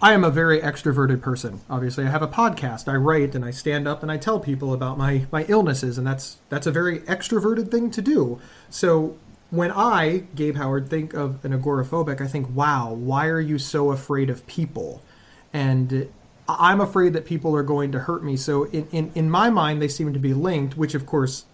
I 0.03 0.13
am 0.13 0.23
a 0.23 0.31
very 0.31 0.59
extroverted 0.59 1.21
person. 1.21 1.61
Obviously, 1.69 2.05
I 2.05 2.09
have 2.09 2.23
a 2.23 2.27
podcast. 2.27 2.91
I 2.91 2.95
write 2.95 3.35
and 3.35 3.45
I 3.45 3.51
stand 3.51 3.87
up 3.87 4.01
and 4.01 4.11
I 4.11 4.17
tell 4.17 4.39
people 4.39 4.73
about 4.73 4.97
my 4.97 5.27
my 5.31 5.43
illnesses, 5.43 5.99
and 5.99 6.07
that's 6.07 6.37
that's 6.49 6.65
a 6.65 6.71
very 6.71 7.01
extroverted 7.01 7.69
thing 7.69 7.91
to 7.91 8.01
do. 8.01 8.41
So 8.71 9.19
when 9.51 9.71
I, 9.71 10.23
Gabe 10.35 10.55
Howard, 10.55 10.89
think 10.89 11.13
of 11.13 11.43
an 11.45 11.51
agoraphobic, 11.51 12.21
I 12.21 12.27
think, 12.27 12.53
wow, 12.55 12.91
why 12.93 13.27
are 13.27 13.39
you 13.39 13.59
so 13.59 13.91
afraid 13.91 14.29
of 14.29 14.47
people? 14.47 15.03
And 15.53 16.09
I'm 16.47 16.81
afraid 16.81 17.13
that 17.13 17.25
people 17.25 17.55
are 17.55 17.63
going 17.63 17.91
to 17.91 17.99
hurt 17.99 18.23
me. 18.23 18.37
So 18.37 18.63
in, 18.63 18.87
in, 18.91 19.11
in 19.13 19.29
my 19.29 19.49
mind, 19.49 19.81
they 19.81 19.87
seem 19.87 20.13
to 20.13 20.19
be 20.19 20.33
linked, 20.33 20.77
which 20.77 20.95
of 20.95 21.05
course 21.05 21.45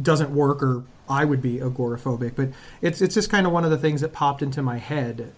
doesn't 0.00 0.30
work 0.30 0.62
or 0.62 0.84
I 1.08 1.24
would 1.24 1.40
be 1.40 1.56
agoraphobic. 1.58 2.36
But 2.36 2.50
it's, 2.82 3.00
it's 3.00 3.14
just 3.14 3.30
kind 3.30 3.46
of 3.46 3.52
one 3.52 3.64
of 3.64 3.70
the 3.70 3.78
things 3.78 4.02
that 4.02 4.12
popped 4.12 4.42
into 4.42 4.62
my 4.62 4.76
head. 4.76 5.32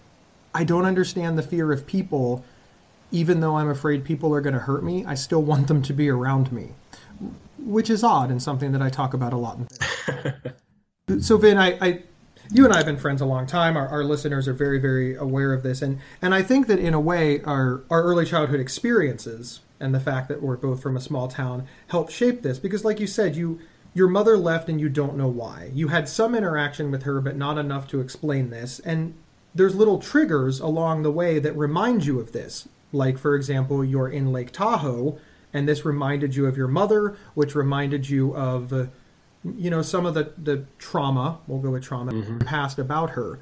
I 0.53 0.65
don't 0.65 0.85
understand 0.85 1.37
the 1.37 1.43
fear 1.43 1.71
of 1.71 1.87
people 1.87 2.43
even 3.13 3.41
though 3.41 3.55
I'm 3.55 3.69
afraid 3.69 4.03
people 4.03 4.33
are 4.33 4.41
going 4.41 4.55
to 4.55 4.59
hurt 4.59 4.83
me, 4.83 5.05
I 5.05 5.13
still 5.13 5.43
want 5.43 5.67
them 5.67 5.83
to 5.83 5.93
be 5.93 6.09
around 6.09 6.51
me, 6.51 6.69
which 7.59 7.91
is 7.91 8.03
odd 8.03 8.31
and 8.31 8.41
something 8.41 8.71
that 8.71 8.81
I 8.81 8.89
talk 8.89 9.13
about 9.13 9.33
a 9.33 9.37
lot. 9.37 9.59
so, 11.21 11.37
Vin, 11.37 11.57
I, 11.57 11.77
I, 11.79 12.03
you 12.51 12.65
and 12.65 12.73
I 12.73 12.77
have 12.77 12.85
been 12.85 12.97
friends 12.97 13.21
a 13.21 13.25
long 13.25 13.45
time. 13.45 13.77
Our, 13.77 13.87
our 13.87 14.03
listeners 14.03 14.47
are 14.47 14.53
very, 14.53 14.79
very 14.79 15.15
aware 15.15 15.53
of 15.53 15.63
this, 15.63 15.81
and 15.81 15.99
and 16.21 16.33
I 16.33 16.41
think 16.41 16.67
that 16.67 16.79
in 16.79 16.93
a 16.93 16.99
way, 16.99 17.41
our 17.41 17.83
our 17.89 18.03
early 18.03 18.25
childhood 18.25 18.59
experiences 18.59 19.61
and 19.79 19.93
the 19.93 19.99
fact 19.99 20.29
that 20.29 20.41
we're 20.41 20.57
both 20.57 20.81
from 20.81 20.95
a 20.95 21.01
small 21.01 21.27
town 21.27 21.67
help 21.87 22.09
shape 22.09 22.41
this 22.41 22.59
because, 22.59 22.85
like 22.85 22.99
you 22.99 23.07
said, 23.07 23.35
you 23.35 23.59
your 23.93 24.07
mother 24.07 24.37
left 24.37 24.69
and 24.69 24.79
you 24.79 24.89
don't 24.89 25.17
know 25.17 25.27
why. 25.27 25.69
You 25.73 25.89
had 25.89 26.09
some 26.09 26.33
interaction 26.35 26.89
with 26.89 27.03
her, 27.03 27.21
but 27.21 27.35
not 27.35 27.57
enough 27.57 27.87
to 27.89 28.01
explain 28.01 28.49
this, 28.49 28.79
and 28.79 29.13
there's 29.55 29.75
little 29.75 29.99
triggers 29.99 30.59
along 30.59 31.03
the 31.03 31.11
way 31.11 31.39
that 31.39 31.55
remind 31.55 32.05
you 32.05 32.19
of 32.19 32.31
this. 32.31 32.67
Like, 32.91 33.17
for 33.17 33.35
example, 33.35 33.83
you're 33.83 34.09
in 34.09 34.31
Lake 34.31 34.51
Tahoe, 34.51 35.19
and 35.53 35.67
this 35.67 35.85
reminded 35.85 36.35
you 36.35 36.45
of 36.45 36.57
your 36.57 36.67
mother, 36.67 37.15
which 37.33 37.55
reminded 37.55 38.09
you 38.09 38.35
of, 38.35 38.89
you 39.57 39.69
know, 39.69 39.81
some 39.81 40.05
of 40.05 40.13
the, 40.13 40.33
the 40.37 40.65
trauma, 40.77 41.39
we'll 41.47 41.59
go 41.59 41.71
with 41.71 41.83
trauma, 41.83 42.11
mm-hmm. 42.11 42.39
past 42.39 42.79
about 42.79 43.11
her. 43.11 43.39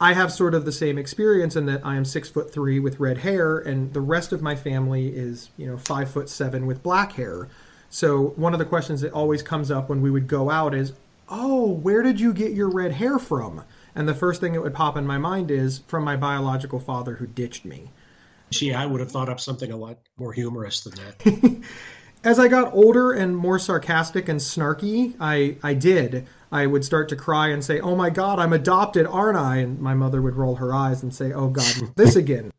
I 0.00 0.12
have 0.12 0.30
sort 0.30 0.54
of 0.54 0.64
the 0.66 0.72
same 0.72 0.98
experience 0.98 1.56
in 1.56 1.66
that 1.66 1.84
I 1.84 1.96
am 1.96 2.04
six 2.04 2.28
foot 2.28 2.52
three 2.52 2.78
with 2.78 3.00
red 3.00 3.18
hair, 3.18 3.58
and 3.58 3.92
the 3.94 4.00
rest 4.00 4.32
of 4.32 4.42
my 4.42 4.54
family 4.54 5.08
is, 5.08 5.48
you 5.56 5.66
know, 5.66 5.78
five 5.78 6.10
foot 6.10 6.28
seven 6.28 6.66
with 6.66 6.82
black 6.82 7.12
hair. 7.12 7.48
So 7.88 8.34
one 8.36 8.52
of 8.52 8.58
the 8.58 8.66
questions 8.66 9.00
that 9.00 9.12
always 9.12 9.42
comes 9.42 9.70
up 9.70 9.88
when 9.88 10.02
we 10.02 10.10
would 10.10 10.28
go 10.28 10.50
out 10.50 10.74
is, 10.74 10.92
"Oh, 11.30 11.70
where 11.70 12.02
did 12.02 12.20
you 12.20 12.34
get 12.34 12.52
your 12.52 12.68
red 12.68 12.92
hair 12.92 13.18
from?" 13.18 13.62
And 13.94 14.06
the 14.06 14.14
first 14.14 14.40
thing 14.40 14.52
that 14.52 14.60
would 14.60 14.74
pop 14.74 14.98
in 14.98 15.06
my 15.06 15.16
mind 15.16 15.50
is 15.50 15.78
from 15.86 16.04
my 16.04 16.16
biological 16.16 16.78
father 16.78 17.14
who 17.14 17.26
ditched 17.26 17.64
me. 17.64 17.90
Gee, 18.50 18.74
I 18.74 18.84
would 18.84 19.00
have 19.00 19.10
thought 19.10 19.30
up 19.30 19.40
something 19.40 19.72
a 19.72 19.76
lot 19.76 19.98
more 20.18 20.34
humorous 20.34 20.82
than 20.82 20.94
that. 20.94 21.62
As 22.24 22.38
I 22.38 22.48
got 22.48 22.74
older 22.74 23.12
and 23.12 23.36
more 23.36 23.58
sarcastic 23.58 24.28
and 24.28 24.40
snarky, 24.40 25.14
I, 25.20 25.56
I 25.62 25.74
did. 25.74 26.26
I 26.50 26.66
would 26.66 26.84
start 26.84 27.08
to 27.10 27.16
cry 27.16 27.48
and 27.48 27.64
say, 27.64 27.80
Oh 27.80 27.94
my 27.96 28.10
God, 28.10 28.38
I'm 28.38 28.52
adopted, 28.52 29.06
aren't 29.06 29.38
I? 29.38 29.56
And 29.58 29.80
my 29.80 29.94
mother 29.94 30.22
would 30.22 30.34
roll 30.34 30.56
her 30.56 30.74
eyes 30.74 31.02
and 31.02 31.14
say, 31.14 31.32
Oh 31.32 31.48
God, 31.48 31.92
this 31.96 32.16
again. 32.16 32.52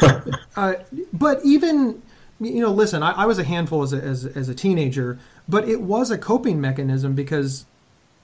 uh, 0.56 0.74
but 1.12 1.40
even, 1.44 2.02
you 2.40 2.60
know, 2.60 2.70
listen, 2.70 3.02
I, 3.02 3.12
I 3.12 3.26
was 3.26 3.38
a 3.38 3.44
handful 3.44 3.82
as 3.82 3.92
a, 3.92 3.98
as, 3.98 4.24
as 4.24 4.48
a 4.48 4.54
teenager, 4.54 5.18
but 5.48 5.68
it 5.68 5.80
was 5.80 6.10
a 6.10 6.18
coping 6.18 6.60
mechanism 6.60 7.14
because 7.14 7.66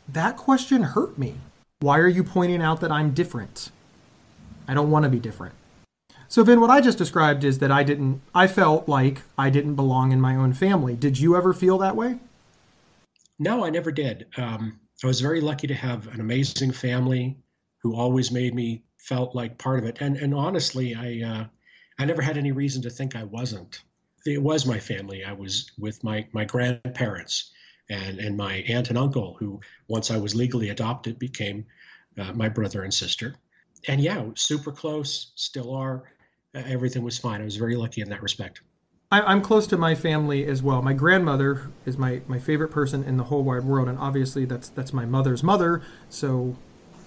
that 0.09 0.37
question 0.37 0.83
hurt 0.83 1.19
me. 1.19 1.35
Why 1.81 1.99
are 1.99 2.09
you 2.09 2.25
pointing 2.25 2.63
out 2.63 2.81
that 2.81 2.91
I'm 2.91 3.13
different? 3.13 3.71
I 4.67 4.75
don't 4.75 4.91
want 4.91 5.05
to 5.05 5.09
be 5.09 5.19
different. 5.19 5.55
So, 6.31 6.45
Vin, 6.45 6.61
what 6.61 6.71
I 6.71 6.83
just 6.83 6.99
described 6.99 7.43
is 7.43 7.59
that 7.61 7.73
I 7.73 7.83
didn't, 7.83 8.21
I 8.35 8.47
felt 8.47 8.87
like 8.87 9.23
I 9.39 9.49
didn't 9.49 9.77
belong 9.77 10.13
in 10.13 10.21
my 10.21 10.37
own 10.37 10.53
family. 10.53 10.95
Did 10.95 11.19
you 11.19 11.35
ever 11.35 11.55
feel 11.55 11.79
that 11.79 11.97
way? 11.97 12.19
No, 13.39 13.65
I 13.65 13.71
never 13.71 13.91
did. 13.91 14.27
Um, 14.37 14.79
I 15.03 15.07
was 15.07 15.21
very 15.21 15.41
lucky 15.41 15.67
to 15.69 15.75
have 15.75 16.07
an 16.09 16.21
amazing 16.21 16.73
family 16.73 17.39
who 17.83 17.97
always 17.97 18.31
made 18.31 18.55
me 18.55 18.83
felt 18.99 19.35
like 19.35 19.57
part 19.57 19.79
of 19.79 19.85
it. 19.85 19.99
And 20.01 20.17
and 20.17 20.35
honestly, 20.35 20.95
I 20.95 21.27
uh, 21.27 21.45
I 21.99 22.05
never 22.05 22.21
had 22.21 22.37
any 22.37 22.53
reason 22.53 22.83
to 22.83 22.91
think 22.91 23.17
I 23.17 23.25
wasn't. 23.25 23.81
It 24.27 24.43
was 24.43 24.67
my 24.67 24.79
family. 24.79 25.25
I 25.25 25.33
was 25.33 25.71
with 25.79 26.03
my 26.03 26.27
my 26.33 26.45
grandparents 26.45 27.53
and 27.89 28.19
and 28.19 28.37
my 28.37 28.57
aunt 28.69 28.91
and 28.91 28.99
uncle, 28.99 29.37
who 29.39 29.61
once 29.87 30.11
I 30.11 30.19
was 30.19 30.35
legally 30.35 30.71
adopted 30.71 31.19
became 31.19 31.65
uh, 32.19 32.33
my 32.33 32.49
brother 32.49 32.83
and 32.83 32.93
sister. 32.93 33.37
And 33.87 34.01
yeah, 34.01 34.29
super 34.35 34.73
close, 34.73 35.33
still 35.37 35.73
are. 35.75 36.11
Everything 36.55 37.03
was 37.03 37.19
fine. 37.19 37.41
I 37.41 37.45
was 37.45 37.57
very 37.57 37.77
lucky 37.77 38.01
in 38.01 38.09
that 38.11 38.23
respect. 38.23 38.63
I'm 39.11 39.41
close 39.41 39.67
to 39.69 39.79
my 39.79 39.95
family 39.95 40.45
as 40.45 40.63
well. 40.63 40.83
My 40.83 40.93
grandmother 40.93 41.71
is 41.87 41.97
my, 41.97 42.21
my 42.29 42.39
favorite 42.39 42.69
person 42.69 43.05
in 43.05 43.17
the 43.17 43.25
whole 43.25 43.43
wide 43.43 43.65
world, 43.65 43.89
and 43.89 43.99
obviously 43.99 44.45
that's 44.45 44.69
that's 44.69 44.93
my 44.93 45.07
mother's 45.07 45.43
mother. 45.43 45.83
So 46.11 46.57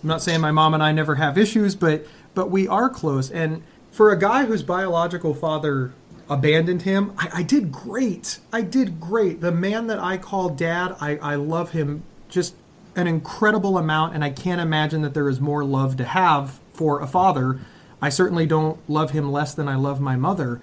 I'm 0.01 0.07
not 0.07 0.23
saying 0.23 0.41
my 0.41 0.49
mom 0.49 0.73
and 0.73 0.81
I 0.81 0.93
never 0.93 1.15
have 1.15 1.37
issues, 1.37 1.75
but 1.75 2.07
but 2.33 2.49
we 2.49 2.67
are 2.67 2.89
close. 2.89 3.29
And 3.29 3.61
for 3.91 4.11
a 4.11 4.17
guy 4.17 4.45
whose 4.45 4.63
biological 4.63 5.35
father 5.35 5.93
abandoned 6.31 6.83
him. 6.83 7.13
I, 7.17 7.29
I, 7.35 7.43
did 7.43 7.73
great. 7.73 8.39
I 8.53 8.61
did 8.61 9.01
great. 9.01 9.41
The 9.41 9.51
man 9.51 9.87
that 9.87 9.99
I 9.99 10.17
call 10.17 10.47
dad, 10.49 10.95
I, 11.01 11.17
I 11.17 11.35
love 11.35 11.71
him 11.71 12.03
just 12.29 12.55
an 12.95 13.05
incredible 13.05 13.77
amount, 13.77 14.15
and 14.15 14.23
I 14.23 14.29
can't 14.29 14.61
imagine 14.61 15.01
that 15.01 15.13
there 15.13 15.27
is 15.27 15.41
more 15.41 15.65
love 15.65 15.97
to 15.97 16.05
have 16.05 16.59
for 16.73 17.01
a 17.01 17.07
father. 17.07 17.59
I 18.01 18.09
certainly 18.09 18.45
don't 18.45 18.77
love 18.89 19.11
him 19.11 19.31
less 19.31 19.53
than 19.53 19.67
I 19.67 19.75
love 19.75 20.01
my 20.01 20.15
mother. 20.15 20.61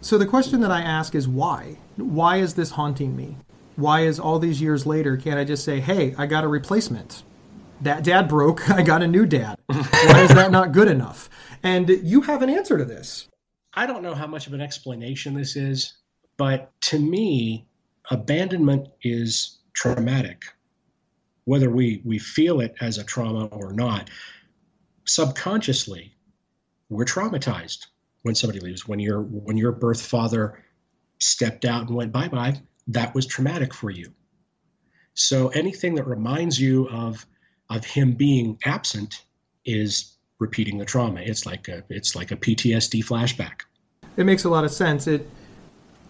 So 0.00 0.16
the 0.16 0.26
question 0.26 0.60
that 0.60 0.70
I 0.70 0.80
ask 0.80 1.14
is 1.14 1.26
why? 1.26 1.76
Why 1.96 2.36
is 2.36 2.54
this 2.54 2.70
haunting 2.70 3.16
me? 3.16 3.36
Why 3.76 4.02
is 4.02 4.20
all 4.20 4.38
these 4.38 4.60
years 4.60 4.86
later 4.86 5.16
can't 5.16 5.38
I 5.38 5.44
just 5.44 5.64
say, 5.64 5.80
"Hey, 5.80 6.14
I 6.16 6.26
got 6.26 6.44
a 6.44 6.48
replacement." 6.48 7.22
That 7.80 8.04
dad 8.04 8.28
broke, 8.28 8.68
I 8.78 8.82
got 8.82 9.02
a 9.02 9.08
new 9.08 9.26
dad. 9.26 9.58
Why 9.66 10.20
is 10.22 10.34
that 10.34 10.52
not 10.52 10.72
good 10.72 10.88
enough? 10.88 11.28
And 11.62 11.88
you 11.88 12.20
have 12.22 12.42
an 12.42 12.50
answer 12.50 12.78
to 12.78 12.84
this. 12.84 13.28
I 13.74 13.86
don't 13.86 14.02
know 14.02 14.14
how 14.14 14.26
much 14.26 14.46
of 14.46 14.52
an 14.52 14.60
explanation 14.60 15.34
this 15.34 15.56
is, 15.56 15.94
but 16.36 16.72
to 16.82 16.98
me, 16.98 17.66
abandonment 18.10 18.88
is 19.02 19.58
traumatic. 19.72 20.44
Whether 21.44 21.70
we, 21.70 22.02
we 22.04 22.18
feel 22.18 22.60
it 22.60 22.74
as 22.80 22.98
a 22.98 23.04
trauma 23.04 23.46
or 23.46 23.72
not, 23.72 24.10
subconsciously, 25.06 26.14
we're 26.90 27.04
traumatized 27.04 27.86
when 28.22 28.34
somebody 28.34 28.60
leaves. 28.60 28.86
When 28.86 28.98
your 28.98 29.22
when 29.22 29.56
your 29.56 29.72
birth 29.72 30.04
father 30.04 30.62
stepped 31.18 31.64
out 31.64 31.86
and 31.86 31.96
went 31.96 32.12
bye-bye, 32.12 32.60
that 32.88 33.14
was 33.14 33.26
traumatic 33.26 33.72
for 33.72 33.90
you. 33.90 34.12
So 35.14 35.48
anything 35.48 35.94
that 35.94 36.06
reminds 36.06 36.60
you 36.60 36.88
of 36.88 37.24
of 37.70 37.84
him 37.84 38.14
being 38.14 38.58
absent 38.64 39.24
is 39.64 40.16
repeating 40.38 40.78
the 40.78 40.84
trauma. 40.84 41.20
It's 41.20 41.46
like 41.46 41.68
a 41.68 41.84
it's 41.88 42.14
like 42.14 42.32
a 42.32 42.36
PTSD 42.36 43.04
flashback. 43.04 43.62
It 44.16 44.24
makes 44.24 44.44
a 44.44 44.50
lot 44.50 44.64
of 44.64 44.72
sense. 44.72 45.06
It 45.06 45.28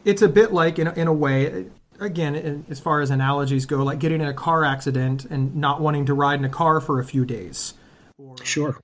it's 0.05 0.23
a 0.23 0.29
bit 0.29 0.53
like 0.53 0.79
in 0.79 0.87
a, 0.87 0.93
in 0.95 1.07
a 1.07 1.13
way 1.13 1.67
again 1.99 2.35
in, 2.35 2.65
as 2.71 2.81
far 2.81 3.03
as 3.03 3.11
analogies 3.11 3.67
go 3.67 3.83
like 3.85 3.99
getting 3.99 4.23
in 4.23 4.27
a 4.27 4.33
car 4.33 4.65
accident 4.65 5.27
and 5.27 5.55
not 5.57 5.83
wanting 5.83 6.07
to 6.07 6.15
ride 6.15 6.39
in 6.39 6.45
a 6.47 6.51
car 6.51 6.81
for 6.81 6.99
a 6.99 7.05
few 7.05 7.27
days 7.27 7.75
or 8.17 8.35
sure 8.43 8.81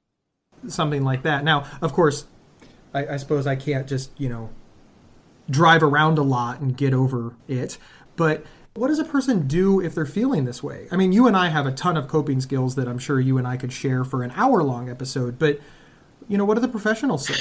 something 0.69 1.05
like 1.05 1.23
that 1.23 1.45
now 1.45 1.65
of 1.81 1.93
course 1.93 2.27
I, 2.95 3.07
I 3.07 3.17
suppose 3.17 3.47
i 3.47 3.57
can't 3.57 3.87
just 3.87 4.11
you 4.19 4.29
know 4.29 4.51
drive 5.49 5.83
around 5.83 6.19
a 6.19 6.23
lot 6.23 6.61
and 6.61 6.77
get 6.77 6.93
over 6.93 7.35
it 7.47 7.79
but 8.17 8.45
what 8.77 8.89
does 8.89 8.99
a 8.99 9.05
person 9.05 9.47
do 9.47 9.81
if 9.81 9.95
they're 9.95 10.07
feeling 10.07 10.45
this 10.45 10.63
way? 10.63 10.87
I 10.93 10.97
mean, 10.97 11.13
you 11.13 11.27
and 11.27 11.37
I 11.37 11.49
have 11.49 11.67
a 11.67 11.73
ton 11.73 11.97
of 11.97 12.09
coping 12.09 12.41
skills 12.41 12.75
that 12.75 12.87
I'm 12.87 12.99
sure 12.99 13.19
you 13.19 13.39
and 13.39 13.47
I 13.47 13.57
could 13.57 13.73
share 13.73 14.05
for 14.05 14.23
an 14.23 14.33
hour 14.37 14.63
long 14.63 14.91
episode, 14.91 15.39
but 15.39 15.61
you 16.29 16.37
know, 16.37 16.45
what 16.45 16.55
do 16.55 16.61
the 16.61 16.69
professionals 16.69 17.27
say? 17.27 17.35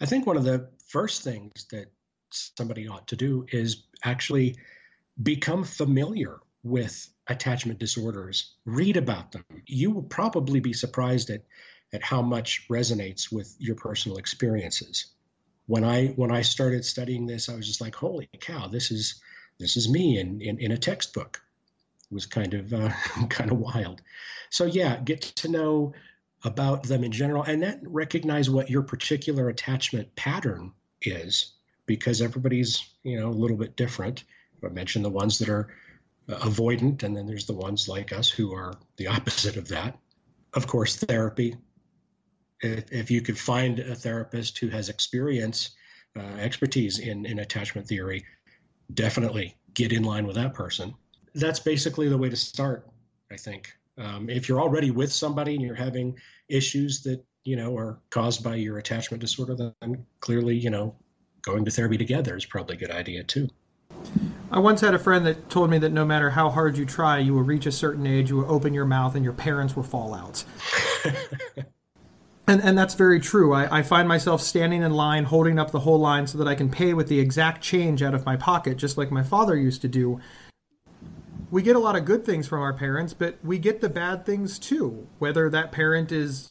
I 0.00 0.06
think 0.06 0.26
one 0.26 0.36
of 0.36 0.44
the 0.44 0.68
first 0.88 1.22
things 1.22 1.66
that 1.70 1.86
somebody 2.30 2.88
ought 2.88 3.06
to 3.08 3.16
do 3.16 3.46
is 3.52 3.84
actually 4.04 4.56
become 5.22 5.64
familiar 5.64 6.40
with 6.62 7.08
attachment 7.28 7.78
disorders, 7.78 8.54
read 8.64 8.96
about 8.96 9.32
them. 9.32 9.44
You 9.66 9.90
will 9.90 10.02
probably 10.02 10.60
be 10.60 10.72
surprised 10.72 11.30
at 11.30 11.42
at 11.92 12.02
how 12.02 12.22
much 12.22 12.66
resonates 12.68 13.30
with 13.30 13.54
your 13.58 13.74
personal 13.74 14.18
experiences. 14.18 15.06
When 15.66 15.84
I 15.84 16.08
when 16.08 16.30
I 16.30 16.42
started 16.42 16.84
studying 16.84 17.26
this, 17.26 17.48
I 17.48 17.54
was 17.54 17.66
just 17.66 17.80
like, 17.80 17.94
holy 17.94 18.28
cow, 18.40 18.66
this 18.66 18.90
is 18.90 19.20
this 19.58 19.76
is 19.76 19.88
me 19.88 20.18
in, 20.18 20.40
in, 20.40 20.58
in 20.58 20.72
a 20.72 20.78
textbook. 20.78 21.40
It 22.10 22.14
was 22.14 22.26
kind 22.26 22.54
of 22.54 22.72
uh, 22.72 22.90
kind 23.28 23.50
of 23.50 23.58
wild. 23.58 24.02
So 24.50 24.64
yeah, 24.64 24.98
get 25.00 25.22
to 25.22 25.48
know 25.48 25.94
about 26.44 26.82
them 26.82 27.04
in 27.04 27.12
general, 27.12 27.44
and 27.44 27.62
then 27.62 27.80
recognize 27.84 28.50
what 28.50 28.68
your 28.68 28.82
particular 28.82 29.48
attachment 29.48 30.14
pattern 30.16 30.72
is, 31.02 31.52
because 31.86 32.20
everybody's 32.20 32.84
you 33.04 33.20
know 33.20 33.28
a 33.28 33.30
little 33.30 33.56
bit 33.56 33.76
different. 33.76 34.24
I 34.64 34.68
mentioned 34.68 35.04
the 35.04 35.10
ones 35.10 35.38
that 35.38 35.48
are 35.48 35.68
uh, 36.28 36.36
avoidant, 36.36 37.02
and 37.02 37.16
then 37.16 37.26
there's 37.26 37.46
the 37.46 37.52
ones 37.52 37.88
like 37.88 38.12
us 38.12 38.28
who 38.28 38.54
are 38.54 38.74
the 38.96 39.06
opposite 39.16 39.56
of 39.56 39.68
that. 39.68 39.98
Of 40.54 40.66
course, 40.66 40.96
therapy. 40.96 41.56
If, 42.62 42.90
if 42.92 43.10
you 43.10 43.20
could 43.20 43.38
find 43.38 43.80
a 43.80 43.94
therapist 43.94 44.58
who 44.58 44.68
has 44.68 44.88
experience, 44.88 45.70
uh, 46.16 46.36
expertise 46.38 46.98
in, 46.98 47.26
in 47.26 47.40
attachment 47.40 47.86
theory, 47.86 48.24
definitely 48.94 49.56
get 49.74 49.92
in 49.92 50.04
line 50.04 50.26
with 50.26 50.36
that 50.36 50.54
person. 50.54 50.94
That's 51.34 51.60
basically 51.60 52.08
the 52.08 52.18
way 52.18 52.28
to 52.28 52.36
start, 52.36 52.88
I 53.30 53.36
think. 53.36 53.72
Um, 53.98 54.28
if 54.28 54.48
you're 54.48 54.60
already 54.60 54.90
with 54.90 55.12
somebody 55.12 55.54
and 55.54 55.62
you're 55.62 55.74
having 55.74 56.16
issues 56.48 57.02
that 57.02 57.22
you 57.44 57.56
know 57.56 57.76
are 57.76 57.98
caused 58.10 58.42
by 58.42 58.54
your 58.56 58.78
attachment 58.78 59.20
disorder, 59.20 59.54
then 59.80 60.04
clearly 60.20 60.56
you 60.56 60.70
know 60.70 60.94
going 61.42 61.64
to 61.64 61.70
therapy 61.70 61.98
together 61.98 62.36
is 62.36 62.46
probably 62.46 62.76
a 62.76 62.78
good 62.78 62.90
idea 62.90 63.22
too. 63.22 63.48
I 64.50 64.58
once 64.58 64.80
had 64.80 64.94
a 64.94 64.98
friend 64.98 65.26
that 65.26 65.48
told 65.48 65.70
me 65.70 65.78
that 65.78 65.92
no 65.92 66.04
matter 66.04 66.30
how 66.30 66.50
hard 66.50 66.76
you 66.76 66.84
try, 66.84 67.18
you 67.18 67.34
will 67.34 67.42
reach 67.42 67.66
a 67.66 67.72
certain 67.72 68.06
age, 68.06 68.30
you 68.30 68.36
will 68.36 68.50
open 68.50 68.74
your 68.74 68.84
mouth, 68.84 69.14
and 69.14 69.24
your 69.24 69.32
parents 69.32 69.74
will 69.74 69.82
fall 69.82 70.14
out. 70.14 70.44
And, 72.46 72.60
and 72.62 72.76
that's 72.76 72.94
very 72.94 73.20
true. 73.20 73.52
I, 73.52 73.78
I 73.78 73.82
find 73.82 74.08
myself 74.08 74.42
standing 74.42 74.82
in 74.82 74.92
line, 74.92 75.24
holding 75.24 75.58
up 75.58 75.70
the 75.70 75.80
whole 75.80 76.00
line 76.00 76.26
so 76.26 76.38
that 76.38 76.48
I 76.48 76.54
can 76.54 76.68
pay 76.68 76.92
with 76.92 77.08
the 77.08 77.20
exact 77.20 77.62
change 77.62 78.02
out 78.02 78.14
of 78.14 78.26
my 78.26 78.36
pocket, 78.36 78.76
just 78.78 78.98
like 78.98 79.10
my 79.10 79.22
father 79.22 79.56
used 79.56 79.80
to 79.82 79.88
do. 79.88 80.20
We 81.50 81.62
get 81.62 81.76
a 81.76 81.78
lot 81.78 81.96
of 81.96 82.04
good 82.04 82.24
things 82.24 82.48
from 82.48 82.60
our 82.60 82.72
parents, 82.72 83.14
but 83.14 83.38
we 83.44 83.58
get 83.58 83.80
the 83.80 83.88
bad 83.88 84.26
things 84.26 84.58
too, 84.58 85.06
whether 85.18 85.48
that 85.50 85.70
parent 85.70 86.10
is 86.10 86.50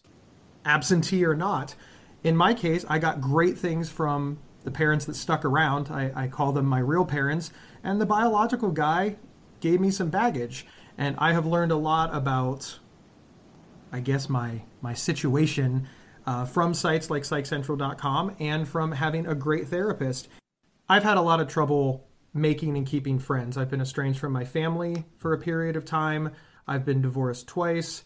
absentee 0.63 1.25
or 1.25 1.35
not. 1.35 1.75
In 2.23 2.37
my 2.37 2.53
case, 2.53 2.85
I 2.87 2.99
got 2.99 3.19
great 3.19 3.57
things 3.57 3.89
from 3.89 4.39
the 4.63 4.71
parents 4.71 5.05
that 5.05 5.15
stuck 5.15 5.43
around. 5.43 5.89
I, 5.89 6.11
I 6.15 6.27
call 6.27 6.51
them 6.51 6.67
my 6.67 6.79
real 6.79 7.03
parents. 7.03 7.51
And 7.83 7.99
the 7.99 8.05
biological 8.05 8.71
guy 8.71 9.15
gave 9.59 9.81
me 9.81 9.91
some 9.91 10.09
baggage. 10.09 10.65
And 10.97 11.15
I 11.17 11.33
have 11.33 11.45
learned 11.45 11.71
a 11.71 11.77
lot 11.77 12.13
about, 12.13 12.79
I 13.91 13.99
guess, 13.99 14.29
my, 14.29 14.61
my 14.81 14.93
situation 14.93 15.87
uh, 16.25 16.45
from 16.45 16.73
sites 16.73 17.09
like 17.09 17.23
psychcentral.com 17.23 18.35
and 18.39 18.67
from 18.67 18.91
having 18.91 19.27
a 19.27 19.35
great 19.35 19.67
therapist. 19.67 20.27
I've 20.87 21.03
had 21.03 21.17
a 21.17 21.21
lot 21.21 21.39
of 21.39 21.47
trouble 21.47 22.07
making 22.33 22.77
and 22.77 22.85
keeping 22.85 23.19
friends. 23.19 23.57
I've 23.57 23.69
been 23.69 23.81
estranged 23.81 24.19
from 24.19 24.31
my 24.31 24.45
family 24.45 25.05
for 25.17 25.33
a 25.33 25.37
period 25.37 25.75
of 25.75 25.85
time. 25.85 26.31
I've 26.67 26.85
been 26.85 27.01
divorced 27.01 27.47
twice. 27.47 28.03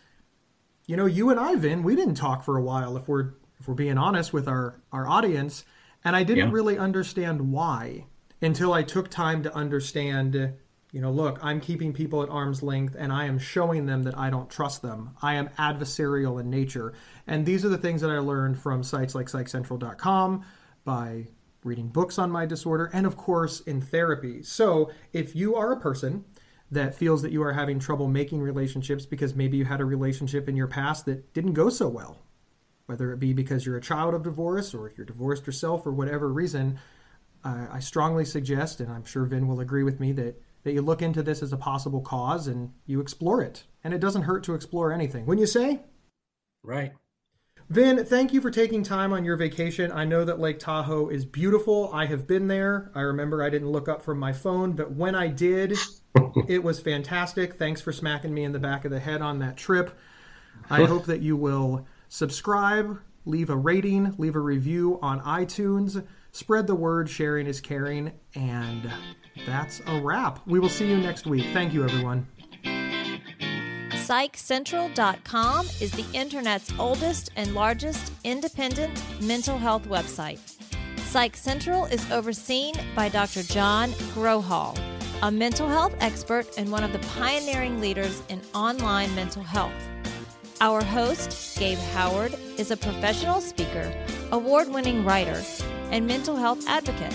You 0.88 0.98
know, 0.98 1.06
you 1.06 1.30
and 1.30 1.40
I, 1.40 1.56
Vin, 1.56 1.84
we 1.84 1.96
didn't 1.96 2.16
talk 2.16 2.44
for 2.44 2.58
a 2.58 2.62
while 2.62 2.96
if 2.98 3.08
we're 3.08 3.34
if 3.60 3.68
we're 3.68 3.74
being 3.74 3.98
honest 3.98 4.34
with 4.34 4.48
our, 4.48 4.82
our 4.92 5.08
audience. 5.08 5.66
And 6.04 6.16
I 6.16 6.24
didn't 6.24 6.50
yeah. 6.50 6.54
really 6.54 6.78
understand 6.78 7.52
why 7.52 8.06
until 8.42 8.74
I 8.74 8.84
took 8.84 9.10
time 9.10 9.44
to 9.44 9.56
understand, 9.56 10.54
you 10.96 11.02
know, 11.02 11.12
look, 11.12 11.40
I'm 11.44 11.60
keeping 11.60 11.92
people 11.92 12.24
at 12.24 12.30
arm's 12.30 12.64
length 12.64 12.96
and 12.98 13.12
I 13.12 13.26
am 13.26 13.38
showing 13.38 13.86
them 13.86 14.04
that 14.04 14.18
I 14.18 14.30
don't 14.30 14.50
trust 14.50 14.82
them. 14.82 15.10
I 15.22 15.34
am 15.34 15.50
adversarial 15.60 16.40
in 16.40 16.50
nature. 16.50 16.94
And 17.28 17.46
these 17.46 17.66
are 17.66 17.70
the 17.70 17.78
things 17.78 18.00
that 18.00 18.10
I 18.10 18.20
learned 18.20 18.58
from 18.58 18.82
sites 18.82 19.14
like 19.14 19.28
psychcentral.com, 19.28 20.46
by 20.86 21.28
reading 21.66 21.90
books 21.90 22.18
on 22.18 22.32
my 22.32 22.46
disorder, 22.46 22.90
and 22.94 23.06
of 23.06 23.18
course 23.18 23.60
in 23.60 23.82
therapy. 23.82 24.42
So 24.42 24.90
if 25.12 25.36
you 25.36 25.56
are 25.56 25.74
a 25.74 25.82
person 25.82 26.24
that 26.72 26.96
feels 26.96 27.22
that 27.24 27.34
you 27.34 27.44
are 27.44 27.52
having 27.52 27.78
trouble 27.78 28.08
making 28.08 28.40
relationships 28.40 29.06
because 29.06 29.36
maybe 29.36 29.58
you 29.58 29.66
had 29.66 29.82
a 29.82 29.86
relationship 29.86 30.48
in 30.48 30.56
your 30.56 30.68
past 30.68 31.06
that 31.08 31.34
didn't 31.34 31.56
go 31.56 31.68
so 31.68 31.90
well, 31.90 32.22
whether 32.86 33.12
it 33.12 33.20
be 33.20 33.34
because 33.34 33.66
you're 33.66 33.76
a 33.76 33.82
child 33.82 34.14
of 34.14 34.24
divorce 34.24 34.74
or 34.74 34.88
if 34.88 34.98
you're 34.98 35.06
divorced 35.06 35.46
yourself 35.46 35.86
or 35.86 35.92
whatever 35.92 36.32
reason, 36.32 36.80
I 37.44 37.82
strongly 37.82 38.24
suggest, 38.24 38.80
and 38.80 38.90
I'm 38.90 39.04
sure 39.04 39.26
Vin 39.26 39.50
will 39.50 39.60
agree 39.60 39.84
with 39.84 40.00
me, 40.00 40.14
that, 40.14 40.42
that 40.66 40.74
you 40.74 40.82
look 40.82 41.02
into 41.04 41.24
this 41.24 41.44
as 41.44 41.54
a 41.54 41.58
possible 41.58 42.02
cause 42.02 42.48
and 42.48 42.74
you 42.88 43.00
explore 43.00 43.42
it. 43.42 43.64
And 43.84 43.94
it 43.94 44.00
doesn't 44.00 44.24
hurt 44.24 44.44
to 44.46 44.56
explore 44.56 44.92
anything. 44.92 45.28
Wouldn't 45.28 45.42
you 45.42 45.48
say? 45.48 45.82
Right. 46.64 46.92
Vin, 47.70 48.04
thank 48.04 48.34
you 48.34 48.42
for 48.42 48.50
taking 48.50 48.82
time 48.82 49.14
on 49.14 49.24
your 49.24 49.38
vacation. 49.38 49.92
I 49.92 50.06
know 50.06 50.26
that 50.26 50.40
Lake 50.40 50.58
Tahoe 50.58 51.10
is 51.10 51.24
beautiful. 51.24 51.92
I 51.94 52.08
have 52.08 52.26
been 52.26 52.48
there. 52.48 52.92
I 52.96 53.02
remember 53.02 53.44
I 53.44 53.52
didn't 53.52 53.70
look 53.70 53.88
up 53.88 54.02
from 54.02 54.18
my 54.18 54.34
phone, 54.34 54.74
but 54.74 54.92
when 54.92 55.14
I 55.14 55.28
did, 55.28 55.78
it 56.48 56.64
was 56.64 56.80
fantastic. 56.80 57.56
Thanks 57.56 57.82
for 57.82 57.94
smacking 57.94 58.34
me 58.34 58.44
in 58.44 58.52
the 58.52 58.60
back 58.60 58.86
of 58.86 58.92
the 58.92 59.00
head 59.00 59.22
on 59.22 59.38
that 59.40 59.58
trip. 59.58 59.96
I 60.68 60.84
hope 60.86 61.06
that 61.06 61.22
you 61.22 61.38
will 61.38 61.86
subscribe, 62.10 63.00
leave 63.26 63.50
a 63.50 63.56
rating, 63.56 64.14
leave 64.18 64.36
a 64.36 64.40
review 64.40 65.00
on 65.02 65.20
iTunes. 65.22 66.06
Spread 66.32 66.68
the 66.68 66.76
word, 66.76 67.10
sharing 67.10 67.48
is 67.48 67.62
caring, 67.62 68.12
and 68.36 68.92
that's 69.46 69.82
a 69.88 70.02
wrap. 70.02 70.46
We 70.46 70.60
will 70.60 70.70
see 70.70 70.90
you 70.90 70.98
next 70.98 71.26
week. 71.26 71.46
Thank 71.54 71.74
you, 71.74 71.84
everyone. 71.84 72.28
PsychCentral.com 73.90 75.66
is 75.82 75.92
the 75.92 76.06
internet's 76.14 76.72
oldest 76.78 77.32
and 77.36 77.56
largest 77.56 78.12
independent 78.24 79.02
mental 79.22 79.58
health 79.58 79.88
website. 79.88 80.40
Psych 81.00 81.36
Central 81.36 81.86
is 81.86 82.12
overseen 82.12 82.76
by 82.96 83.10
Dr. 83.10 83.42
John 83.42 83.92
Grohol, 84.14 84.78
a 85.24 85.32
mental 85.32 85.68
health 85.68 85.96
expert 86.02 86.46
and 86.58 86.72
one 86.72 86.84
of 86.84 86.92
the 86.92 87.00
pioneering 87.18 87.80
leaders 87.80 88.22
in 88.30 88.42
online 88.54 89.16
mental 89.16 89.42
health. 89.42 89.74
Our 90.62 90.82
host, 90.84 91.58
Gabe 91.60 91.78
Howard, 91.94 92.34
is 92.58 92.72
a 92.72 92.78
professional 92.78 93.42
speaker, 93.42 93.94
award 94.32 94.70
winning 94.70 95.04
writer, 95.04 95.44
and 95.92 96.08
mental 96.08 96.38
health 96.38 96.66
advocate. 96.68 97.14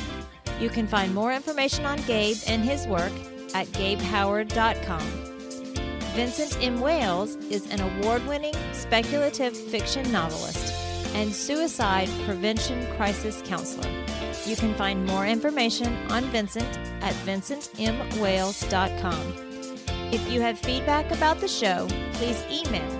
You 0.61 0.68
can 0.68 0.87
find 0.87 1.12
more 1.14 1.33
information 1.33 1.87
on 1.87 2.03
Gabe 2.03 2.37
and 2.46 2.62
his 2.62 2.87
work 2.87 3.12
at 3.55 3.66
gabehoward.com. 3.68 5.00
Vincent 6.14 6.62
M. 6.62 6.81
Wales 6.81 7.37
is 7.37 7.66
an 7.70 7.81
award 7.81 8.26
winning 8.26 8.53
speculative 8.72 9.57
fiction 9.57 10.12
novelist 10.12 10.74
and 11.14 11.35
suicide 11.35 12.11
prevention 12.26 12.87
crisis 12.96 13.40
counselor. 13.46 13.88
You 14.44 14.57
can 14.57 14.74
find 14.74 15.07
more 15.07 15.26
information 15.26 15.96
on 16.11 16.24
Vincent 16.24 16.79
at 17.00 17.14
vincentmwales.com. 17.24 19.35
If 20.12 20.31
you 20.31 20.42
have 20.42 20.59
feedback 20.59 21.11
about 21.12 21.40
the 21.40 21.48
show, 21.48 21.87
please 22.14 22.44
email 22.50 22.99